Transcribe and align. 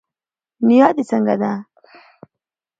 نيا 0.67 0.87
دي 0.95 1.03
څنګه 1.09 1.35
ده 1.41 1.51